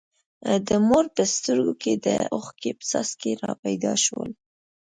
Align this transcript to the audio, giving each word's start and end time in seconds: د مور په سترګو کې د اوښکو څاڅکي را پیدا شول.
د 0.67 0.69
مور 0.87 1.05
په 1.15 1.23
سترګو 1.33 1.73
کې 1.81 1.93
د 2.05 2.07
اوښکو 2.33 2.71
څاڅکي 2.89 3.31
را 3.43 3.51
پیدا 3.63 3.93
شول. 4.05 4.31